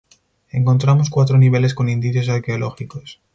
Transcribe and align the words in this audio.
Encontramos 0.49 1.11
cuatro 1.11 1.37
niveles 1.37 1.75
con 1.75 1.87
indicios 1.87 2.27
arqueológicos. 2.27 3.21